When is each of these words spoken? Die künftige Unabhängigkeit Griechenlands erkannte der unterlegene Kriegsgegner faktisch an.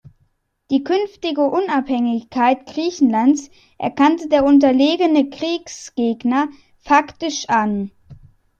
Die 0.71 0.83
künftige 0.83 1.43
Unabhängigkeit 1.47 2.65
Griechenlands 2.65 3.51
erkannte 3.77 4.29
der 4.29 4.43
unterlegene 4.43 5.29
Kriegsgegner 5.29 6.49
faktisch 6.79 7.47
an. 7.49 7.91